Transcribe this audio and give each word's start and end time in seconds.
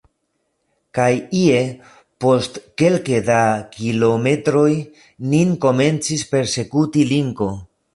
Kaj 0.99 1.09
ie, 1.39 1.59
post 2.25 2.57
kelke 2.83 3.21
da 3.29 3.37
kilometroj, 3.77 4.67
nin 5.37 5.57
komencis 5.69 6.29
persekuti 6.35 7.11
linko. 7.17 7.53